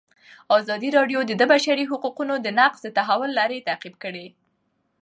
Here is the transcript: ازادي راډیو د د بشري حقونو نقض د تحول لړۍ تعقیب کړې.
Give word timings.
ازادي 0.57 0.89
راډیو 0.97 1.19
د 1.25 1.31
د 1.41 1.43
بشري 1.53 1.85
حقونو 1.91 2.35
نقض 2.59 2.79
د 2.83 2.87
تحول 2.97 3.31
لړۍ 3.39 3.59
تعقیب 3.67 3.95
کړې. 4.03 4.25